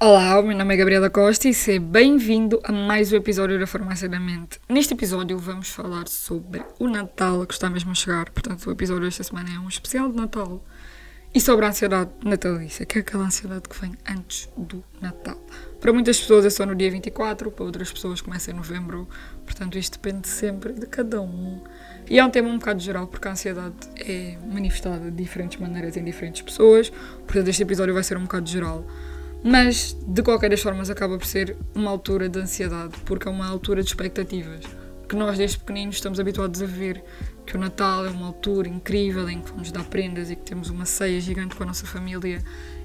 Olá, 0.00 0.38
o 0.38 0.44
meu 0.44 0.56
nome 0.56 0.74
é 0.74 0.76
Gabriela 0.76 1.10
Costa 1.10 1.48
e 1.48 1.52
seja 1.52 1.80
bem-vindo 1.80 2.60
a 2.62 2.70
mais 2.70 3.12
um 3.12 3.16
episódio 3.16 3.58
da 3.58 3.66
Farmácia 3.66 4.08
da 4.08 4.20
Mente. 4.20 4.60
Neste 4.68 4.94
episódio 4.94 5.36
vamos 5.36 5.70
falar 5.70 6.06
sobre 6.06 6.62
o 6.78 6.86
Natal 6.86 7.44
que 7.44 7.52
está 7.52 7.68
mesmo 7.68 7.90
a 7.90 7.94
chegar, 7.96 8.30
portanto 8.30 8.64
o 8.68 8.70
episódio 8.70 9.06
desta 9.06 9.24
semana 9.24 9.48
é 9.52 9.58
um 9.58 9.66
especial 9.66 10.08
de 10.08 10.16
Natal 10.16 10.64
e 11.34 11.40
sobre 11.40 11.66
a 11.66 11.70
ansiedade 11.70 12.10
natalícia, 12.24 12.86
que 12.86 12.98
é 12.98 13.00
aquela 13.00 13.24
ansiedade 13.24 13.68
que 13.68 13.76
vem 13.80 13.92
antes 14.08 14.48
do 14.56 14.84
Natal. 15.00 15.36
Para 15.80 15.92
muitas 15.92 16.20
pessoas 16.20 16.46
é 16.46 16.50
só 16.50 16.64
no 16.64 16.76
dia 16.76 16.92
24, 16.92 17.50
para 17.50 17.64
outras 17.64 17.90
pessoas 17.90 18.20
começa 18.20 18.52
em 18.52 18.54
novembro, 18.54 19.08
portanto 19.44 19.76
isto 19.76 19.98
depende 20.00 20.28
sempre 20.28 20.74
de 20.74 20.86
cada 20.86 21.20
um. 21.20 21.60
E 22.08 22.20
é 22.20 22.24
um 22.24 22.30
tema 22.30 22.48
um 22.48 22.58
bocado 22.60 22.78
geral, 22.78 23.08
porque 23.08 23.26
a 23.26 23.32
ansiedade 23.32 23.74
é 23.96 24.38
manifestada 24.46 25.10
de 25.10 25.16
diferentes 25.16 25.58
maneiras 25.58 25.96
em 25.96 26.04
diferentes 26.04 26.40
pessoas, 26.40 26.88
portanto 27.26 27.48
este 27.48 27.64
episódio 27.64 27.92
vai 27.92 28.04
ser 28.04 28.16
um 28.16 28.22
bocado 28.22 28.48
geral. 28.48 28.86
Mas, 29.42 29.96
de 30.06 30.22
qualquer 30.22 30.50
das 30.50 30.60
formas, 30.60 30.90
acaba 30.90 31.16
por 31.16 31.26
ser 31.26 31.56
uma 31.74 31.90
altura 31.90 32.28
de 32.28 32.38
ansiedade, 32.38 32.94
porque 33.04 33.28
é 33.28 33.30
uma 33.30 33.46
altura 33.46 33.82
de 33.82 33.88
expectativas. 33.88 34.64
Que 35.08 35.16
nós, 35.16 35.38
desde 35.38 35.58
pequeninos, 35.58 35.96
estamos 35.96 36.20
habituados 36.20 36.60
a 36.60 36.66
ver 36.66 37.02
que 37.46 37.56
o 37.56 37.58
Natal 37.58 38.04
é 38.04 38.10
uma 38.10 38.26
altura 38.26 38.68
incrível 38.68 39.28
em 39.28 39.40
que 39.40 39.50
vamos 39.50 39.72
dar 39.72 39.84
prendas 39.84 40.30
e 40.30 40.36
que 40.36 40.42
temos 40.42 40.68
uma 40.68 40.84
ceia 40.84 41.18
gigante 41.18 41.56
com 41.56 41.62
a 41.62 41.66
nossa 41.66 41.86
família 41.86 42.42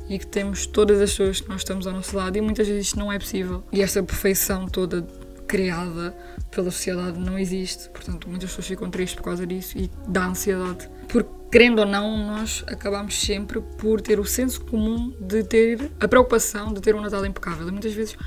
e 0.10 0.18
que 0.18 0.28
temos 0.28 0.66
todas 0.66 1.02
as 1.02 1.10
pessoas 1.12 1.42
que 1.42 1.50
nós 1.50 1.62
estamos 1.62 1.86
ao 1.86 1.94
nosso 1.94 2.16
lado 2.16 2.38
e 2.38 2.42
muitas 2.42 2.68
vezes 2.68 2.88
isto 2.88 3.00
não 3.00 3.12
é 3.12 3.20
possível. 3.20 3.64
E 3.72 3.82
esta 3.82 4.02
perfeição 4.02 4.66
toda 4.68 5.06
criada 5.48 6.16
pela 6.52 6.72
sociedade 6.72 7.20
não 7.20 7.38
existe, 7.38 7.90
portanto, 7.90 8.30
muitas 8.30 8.50
pessoas 8.50 8.68
ficam 8.68 8.90
tristes 8.90 9.16
por 9.16 9.24
causa 9.24 9.46
disso 9.46 9.78
e 9.78 9.90
dá 10.08 10.26
ansiedade. 10.28 10.90
Porque 11.08 11.30
querendo 11.52 11.80
ou 11.80 11.86
não, 11.86 12.18
nós 12.18 12.64
acabamos 12.68 13.20
sempre 13.20 13.62
por 13.78 14.02
ter 14.02 14.20
o 14.20 14.26
senso 14.26 14.62
comum 14.66 15.16
de 15.20 15.44
ter 15.44 15.92
a 16.00 16.08
preocupação 16.08 16.74
de 16.74 16.82
ter 16.82 16.96
um 16.96 17.02
Natal 17.02 17.26
impecável. 17.26 17.68
E 17.68 17.72
muitas 17.72 17.94
vezes 17.94 18.18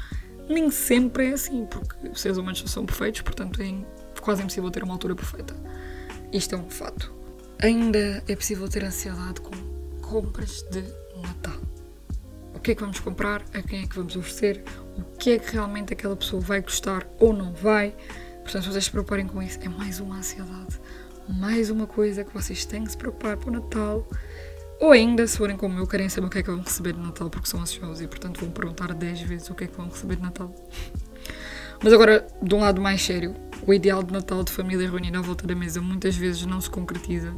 nem 0.49 0.71
sempre 0.71 1.31
é 1.31 1.33
assim, 1.33 1.67
porque 1.67 2.09
os 2.09 2.21
seres 2.21 2.39
humanos 2.39 2.63
são 2.67 2.87
perfeitos, 2.87 3.23
portanto 3.23 3.61
é 3.61 3.75
quase 4.21 4.43
impossível 4.43 4.71
ter 4.71 4.85
uma 4.85 4.95
altura 4.95 5.15
perfeita. 5.15 5.55
Isto 6.33 6.55
é 6.55 6.59
um 6.59 6.71
fato. 6.71 7.13
Ainda 7.59 8.23
é 8.29 8.37
possível 8.37 8.69
ter 8.69 8.85
ansiedade 8.85 9.41
com 9.41 9.51
compras 10.01 10.63
de 10.71 10.85
Natal. 11.21 11.61
Que 12.67 12.73
é 12.73 12.75
que 12.75 12.81
vamos 12.81 12.99
comprar? 12.99 13.45
A 13.55 13.63
quem 13.63 13.85
é 13.85 13.87
que 13.87 13.95
vamos 13.95 14.17
oferecer? 14.17 14.65
O 14.99 15.17
que 15.17 15.31
é 15.31 15.39
que 15.39 15.53
realmente 15.53 15.93
aquela 15.93 16.17
pessoa 16.17 16.43
vai 16.43 16.61
gostar 16.61 17.07
ou 17.21 17.33
não 17.33 17.53
vai? 17.53 17.95
Portanto, 18.43 18.65
vocês 18.65 18.87
se 18.87 18.91
preocuparem 18.91 19.25
com 19.29 19.41
isso, 19.41 19.61
é 19.63 19.69
mais 19.69 20.01
uma 20.01 20.17
ansiedade 20.17 20.81
mais 21.29 21.71
uma 21.71 21.87
coisa 21.87 22.25
que 22.25 22.35
vocês 22.35 22.65
têm 22.65 22.83
que 22.83 22.91
se 22.91 22.97
preocupar 22.97 23.37
para 23.37 23.51
o 23.51 23.53
Natal. 23.53 24.09
Ou 24.81 24.91
ainda, 24.91 25.25
se 25.29 25.39
forem 25.39 25.57
como 25.57 25.79
eu, 25.79 25.87
querem 25.87 26.09
saber 26.09 26.27
o 26.27 26.31
que 26.31 26.39
é 26.39 26.43
que 26.43 26.51
vão 26.51 26.61
receber 26.61 26.93
de 26.93 26.99
Natal 26.99 27.31
porque 27.31 27.49
são 27.49 27.61
ansiosos 27.61 28.01
e, 28.01 28.09
portanto, 28.09 28.41
vão 28.41 28.51
perguntar 28.51 28.93
10 28.93 29.21
vezes 29.21 29.49
o 29.49 29.55
que 29.55 29.63
é 29.63 29.67
que 29.69 29.77
vão 29.77 29.89
receber 29.89 30.17
de 30.17 30.23
Natal. 30.23 30.53
Mas 31.81 31.93
agora, 31.93 32.27
de 32.43 32.53
um 32.53 32.59
lado 32.59 32.81
mais 32.81 33.01
sério, 33.01 33.33
o 33.65 33.73
ideal 33.73 34.03
de 34.03 34.13
Natal 34.13 34.43
de 34.43 34.51
família 34.51 34.91
reunida 34.91 35.21
à 35.21 35.23
volta 35.23 35.47
da 35.47 35.55
mesa 35.55 35.81
muitas 35.81 36.17
vezes 36.17 36.45
não 36.47 36.61
se 36.61 36.69
concretiza 36.69 37.33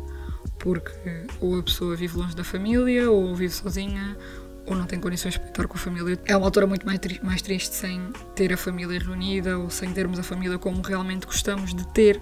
porque 0.59 1.27
ou 1.41 1.59
a 1.59 1.63
pessoa 1.63 1.95
vive 1.95 2.17
longe 2.17 2.35
da 2.35 2.45
família, 2.45 3.11
ou 3.11 3.35
vive 3.35 3.53
sozinha, 3.53 4.17
ou 4.73 4.77
não 4.77 4.87
tem 4.87 5.01
condições 5.01 5.37
para 5.37 5.49
estar 5.49 5.67
com 5.67 5.77
a 5.77 5.81
família. 5.81 6.19
É 6.25 6.37
uma 6.37 6.47
altura 6.47 6.67
muito 6.67 6.85
mais, 6.87 6.99
tri 6.99 7.21
mais 7.23 7.43
triste 7.43 7.75
sem 7.75 8.11
ter 8.35 8.53
a 8.53 8.57
família 8.57 8.99
reunida 8.99 9.59
ou 9.59 9.71
sem 9.71 9.93
termos 9.93 10.19
a 10.19 10.23
família 10.23 10.59
como 10.59 10.83
realmente 10.83 11.27
gostamos 11.27 11.75
de 11.75 11.87
ter 11.89 12.21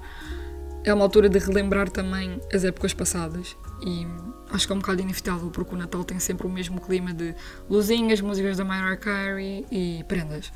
é 0.87 0.95
uma 0.95 1.05
altura 1.05 1.29
de 1.29 1.39
relembrar 1.41 1.91
também 1.91 2.41
as 2.55 2.65
épocas 2.65 2.95
passadas 2.95 3.57
e 3.85 4.07
acho 4.53 4.69
que 4.69 4.73
é 4.73 4.77
um 4.77 4.79
bocado 4.79 5.03
inevitável 5.03 5.51
porque 5.51 5.75
o 5.75 5.79
Natal 5.79 6.05
tem 6.05 6.21
sempre 6.21 6.47
o 6.47 6.51
mesmo 6.51 6.81
clima 6.81 7.13
de 7.13 7.35
luzinhas, 7.69 8.21
músicas 8.21 8.57
da 8.57 8.65
Mariah 8.65 8.97
Carey 8.97 9.67
e 9.69 10.05
prendas. 10.07 10.53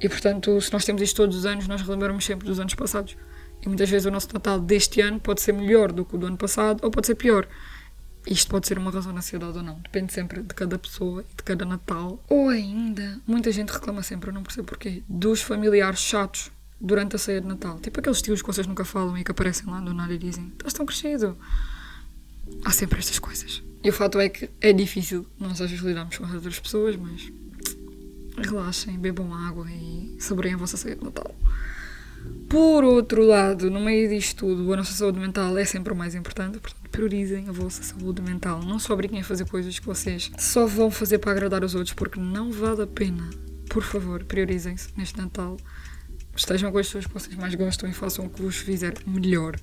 E 0.00 0.08
portanto, 0.08 0.58
se 0.62 0.72
nós 0.72 0.82
temos 0.86 1.02
isto 1.02 1.16
todos 1.16 1.36
os 1.36 1.44
anos, 1.44 1.68
nós 1.68 1.82
relembramos 1.82 2.24
sempre 2.24 2.46
dos 2.46 2.58
anos 2.58 2.74
passados. 2.74 3.18
E 3.62 3.68
muitas 3.68 3.90
vezes 3.90 4.06
o 4.06 4.10
nosso 4.10 4.28
Natal 4.32 4.58
deste 4.58 5.02
ano 5.02 5.20
pode 5.20 5.42
ser 5.42 5.52
melhor 5.52 5.92
do 5.92 6.06
que 6.06 6.14
o 6.14 6.18
do 6.18 6.26
ano 6.26 6.38
passado 6.38 6.80
ou 6.82 6.90
pode 6.90 7.06
ser 7.06 7.14
pior. 7.14 7.46
Isto 8.26 8.50
pode 8.50 8.66
ser 8.66 8.76
uma 8.76 8.90
razão 8.90 9.12
de 9.12 9.18
ansiedade 9.18 9.56
ou 9.56 9.62
não. 9.62 9.78
Depende 9.78 10.12
sempre 10.12 10.42
de 10.42 10.52
cada 10.54 10.76
pessoa 10.78 11.24
e 11.32 11.36
de 11.36 11.42
cada 11.44 11.64
Natal. 11.64 12.22
Ou 12.28 12.48
ainda, 12.48 13.20
muita 13.26 13.52
gente 13.52 13.72
reclama 13.72 14.02
sempre, 14.02 14.30
eu 14.30 14.34
não 14.34 14.42
percebo 14.42 14.66
porquê, 14.66 15.02
dos 15.08 15.40
familiares 15.40 16.00
chatos 16.00 16.50
durante 16.80 17.14
a 17.14 17.18
ceia 17.18 17.40
de 17.40 17.46
Natal. 17.46 17.78
Tipo 17.78 18.00
aqueles 18.00 18.20
tios 18.20 18.42
que 18.42 18.46
vocês 18.46 18.66
nunca 18.66 18.84
falam 18.84 19.16
e 19.16 19.22
que 19.22 19.30
aparecem 19.30 19.66
lá 19.66 19.80
do 19.80 19.94
nada 19.94 20.12
e 20.12 20.18
dizem: 20.18 20.52
Estás 20.56 20.72
tão 20.72 20.84
crescido. 20.84 21.36
Há 22.64 22.72
sempre 22.72 22.98
estas 22.98 23.18
coisas. 23.18 23.62
E 23.82 23.88
o 23.88 23.92
fato 23.92 24.18
é 24.18 24.28
que 24.28 24.50
é 24.60 24.72
difícil 24.72 25.26
nós 25.38 25.60
às 25.60 25.70
vezes 25.70 25.84
lidarmos 25.84 26.18
com 26.18 26.24
as 26.24 26.34
outras 26.34 26.58
pessoas, 26.58 26.96
mas 26.96 27.32
relaxem, 28.36 28.98
bebam 28.98 29.32
água 29.32 29.66
e 29.70 30.16
saboreiem 30.18 30.54
a 30.54 30.58
vossa 30.58 30.76
ceia 30.76 30.96
de 30.96 31.04
Natal. 31.04 31.34
Por 32.48 32.84
outro 32.84 33.24
lado, 33.24 33.70
no 33.70 33.80
meio 33.80 34.08
disto 34.08 34.46
tudo, 34.46 34.72
a 34.72 34.76
nossa 34.76 34.92
saúde 34.92 35.18
mental 35.18 35.56
é 35.58 35.64
sempre 35.64 35.92
o 35.92 35.96
mais 35.96 36.14
importante, 36.14 36.58
portanto, 36.58 36.88
priorizem 36.90 37.48
a 37.48 37.52
vossa 37.52 37.82
saúde 37.82 38.22
mental. 38.22 38.62
Não 38.62 38.78
só 38.78 38.94
obriguem 38.94 39.20
a 39.20 39.24
fazer 39.24 39.46
coisas 39.46 39.78
que 39.78 39.86
vocês 39.86 40.30
só 40.38 40.66
vão 40.66 40.90
fazer 40.90 41.18
para 41.18 41.32
agradar 41.32 41.64
os 41.64 41.74
outros, 41.74 41.94
porque 41.94 42.20
não 42.20 42.52
vale 42.52 42.82
a 42.82 42.86
pena. 42.86 43.28
Por 43.68 43.82
favor, 43.82 44.22
priorizem-se 44.24 44.88
neste 44.96 45.18
Natal 45.18 45.56
estejam 46.36 46.70
com 46.70 46.78
as 46.78 46.86
pessoas 46.86 47.06
que 47.06 47.14
vocês 47.14 47.36
mais 47.36 47.54
gostam 47.54 47.88
e 47.88 47.92
façam 47.92 48.26
o 48.26 48.30
que 48.30 48.42
vos 48.42 48.56
fizer 48.56 48.94
melhor. 49.06 49.56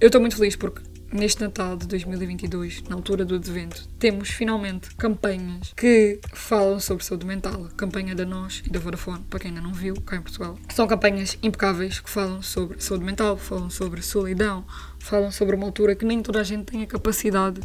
Eu 0.00 0.06
estou 0.06 0.20
muito 0.20 0.36
feliz 0.36 0.56
porque 0.56 0.82
neste 1.12 1.42
Natal 1.42 1.76
de 1.76 1.86
2022, 1.86 2.82
na 2.88 2.96
altura 2.96 3.24
do 3.24 3.36
advento, 3.36 3.88
temos 3.98 4.30
finalmente 4.30 4.94
campanhas 4.96 5.72
que 5.76 6.20
falam 6.32 6.80
sobre 6.80 7.04
saúde 7.04 7.26
mental. 7.26 7.68
Campanha 7.76 8.14
da 8.14 8.24
Nós 8.24 8.62
e 8.66 8.70
da 8.70 8.78
Vodafone, 8.78 9.24
para 9.30 9.40
quem 9.40 9.50
ainda 9.50 9.60
não 9.60 9.72
viu, 9.72 9.94
cá 10.02 10.16
em 10.16 10.22
Portugal. 10.22 10.58
São 10.74 10.86
campanhas 10.86 11.38
impecáveis 11.42 12.00
que 12.00 12.10
falam 12.10 12.42
sobre 12.42 12.80
saúde 12.80 13.04
mental, 13.04 13.36
falam 13.36 13.70
sobre 13.70 14.02
solidão, 14.02 14.64
falam 14.98 15.30
sobre 15.30 15.56
uma 15.56 15.66
altura 15.66 15.94
que 15.94 16.04
nem 16.04 16.22
toda 16.22 16.40
a 16.40 16.44
gente 16.44 16.64
tem 16.64 16.82
a 16.82 16.86
capacidade 16.86 17.60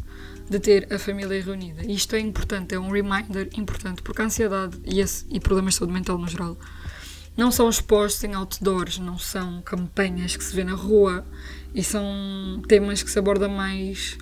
de 0.49 0.59
ter 0.59 0.93
a 0.93 0.99
família 0.99 1.41
reunida. 1.41 1.83
E 1.83 1.93
isto 1.93 2.15
é 2.15 2.19
importante, 2.19 2.75
é 2.75 2.79
um 2.79 2.89
reminder 2.89 3.49
importante, 3.57 4.01
porque 4.01 4.21
a 4.21 4.25
ansiedade 4.25 4.77
e, 4.85 4.99
esse, 4.99 5.25
e 5.29 5.39
problemas 5.39 5.73
de 5.73 5.79
saúde 5.79 5.93
mental 5.93 6.17
no 6.17 6.27
geral 6.27 6.57
não 7.35 7.51
são 7.51 7.69
expostos 7.69 8.23
em 8.23 8.33
outdoors, 8.33 8.99
não 8.99 9.17
são 9.17 9.61
campanhas 9.61 10.35
que 10.35 10.43
se 10.43 10.55
vê 10.55 10.63
na 10.63 10.73
rua 10.73 11.25
e 11.73 11.83
são 11.83 12.61
temas 12.67 13.01
que 13.01 13.09
se 13.09 13.17
aborda 13.19 13.47
mais 13.47 14.17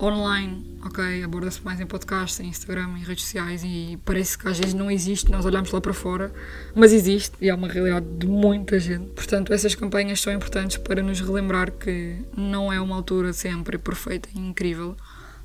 online, 0.00 0.78
ok? 0.84 1.22
Aborda-se 1.22 1.62
mais 1.64 1.80
em 1.80 1.86
podcasts, 1.86 2.40
em 2.40 2.48
Instagram, 2.48 2.98
em 2.98 3.04
redes 3.04 3.24
sociais 3.24 3.62
e 3.64 3.98
parece 4.04 4.36
que 4.36 4.48
às 4.48 4.58
vezes 4.58 4.74
não 4.74 4.90
existe, 4.90 5.30
nós 5.30 5.44
olhamos 5.44 5.70
lá 5.70 5.80
para 5.80 5.94
fora, 5.94 6.32
mas 6.74 6.92
existe 6.92 7.36
e 7.40 7.48
é 7.48 7.54
uma 7.54 7.68
realidade 7.68 8.06
de 8.18 8.26
muita 8.26 8.78
gente. 8.80 9.10
Portanto, 9.12 9.52
essas 9.52 9.74
campanhas 9.74 10.20
são 10.20 10.32
importantes 10.32 10.76
para 10.76 11.02
nos 11.02 11.20
relembrar 11.20 11.70
que 11.70 12.16
não 12.36 12.72
é 12.72 12.80
uma 12.80 12.96
altura 12.96 13.32
sempre 13.32 13.78
perfeita 13.78 14.28
e 14.34 14.38
incrível, 14.38 14.96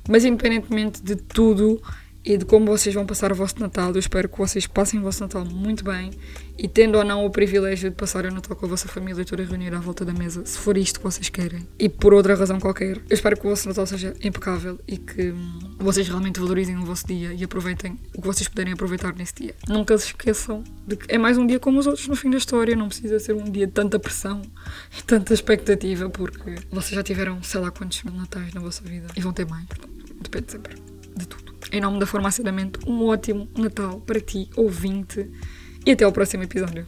mas 0.08 0.24
independentemente 0.24 1.02
de 1.02 1.14
tudo 1.14 1.80
e 2.28 2.36
de 2.36 2.44
como 2.44 2.66
vocês 2.66 2.94
vão 2.94 3.06
passar 3.06 3.32
o 3.32 3.34
vosso 3.34 3.58
Natal. 3.58 3.90
Eu 3.90 3.98
espero 3.98 4.28
que 4.28 4.36
vocês 4.36 4.66
passem 4.66 5.00
o 5.00 5.02
vosso 5.02 5.22
Natal 5.22 5.46
muito 5.46 5.82
bem 5.82 6.10
e 6.58 6.68
tendo 6.68 6.98
ou 6.98 7.04
não 7.04 7.24
o 7.24 7.30
privilégio 7.30 7.88
de 7.88 7.96
passar 7.96 8.26
o 8.26 8.30
Natal 8.30 8.54
com 8.54 8.66
a 8.66 8.68
vossa 8.68 8.86
família 8.86 9.24
toda 9.24 9.42
reunida 9.42 9.78
à 9.78 9.80
volta 9.80 10.04
da 10.04 10.12
mesa, 10.12 10.44
se 10.44 10.58
for 10.58 10.76
isto 10.76 11.00
que 11.00 11.04
vocês 11.04 11.30
querem 11.30 11.66
e 11.78 11.88
por 11.88 12.12
outra 12.12 12.34
razão 12.34 12.60
qualquer. 12.60 12.98
Eu 12.98 13.14
espero 13.14 13.34
que 13.34 13.46
o 13.46 13.50
vosso 13.50 13.66
Natal 13.66 13.86
seja 13.86 14.14
impecável 14.22 14.78
e 14.86 14.98
que 14.98 15.30
hum, 15.30 15.76
vocês 15.78 16.06
realmente 16.06 16.38
valorizem 16.38 16.76
o 16.76 16.84
vosso 16.84 17.06
dia 17.06 17.32
e 17.32 17.42
aproveitem 17.42 17.98
o 18.14 18.20
que 18.20 18.26
vocês 18.26 18.46
puderem 18.46 18.74
aproveitar 18.74 19.14
nesse 19.14 19.34
dia. 19.34 19.54
Nunca 19.66 19.96
se 19.96 20.08
esqueçam 20.08 20.62
de 20.86 20.96
que 20.96 21.06
é 21.08 21.16
mais 21.16 21.38
um 21.38 21.46
dia 21.46 21.58
como 21.58 21.78
os 21.78 21.86
outros 21.86 22.08
no 22.08 22.14
fim 22.14 22.28
da 22.28 22.36
história, 22.36 22.76
não 22.76 22.88
precisa 22.88 23.18
ser 23.18 23.32
um 23.32 23.44
dia 23.44 23.66
de 23.66 23.72
tanta 23.72 23.98
pressão 23.98 24.42
e 24.98 25.02
tanta 25.02 25.32
expectativa 25.32 26.10
porque 26.10 26.56
vocês 26.70 26.94
já 26.94 27.02
tiveram 27.02 27.42
sei 27.42 27.58
lá 27.58 27.70
quantos 27.70 28.04
natais 28.04 28.52
na 28.52 28.60
vossa 28.60 28.82
vida 28.82 29.06
e 29.16 29.20
vão 29.22 29.32
ter 29.32 29.46
mais, 29.46 29.64
portanto, 29.64 30.14
depende 30.20 30.52
sempre 30.52 30.76
de 31.16 31.26
tudo. 31.26 31.47
Em 31.70 31.80
nome 31.80 31.98
da 31.98 32.06
Farmácia 32.06 32.42
da 32.42 32.50
Mente, 32.50 32.78
um 32.86 33.04
ótimo 33.04 33.46
Natal 33.56 34.00
para 34.00 34.20
ti, 34.20 34.48
ouvinte, 34.56 35.30
e 35.84 35.92
até 35.92 36.04
ao 36.04 36.12
próximo 36.12 36.42
episódio. 36.42 36.86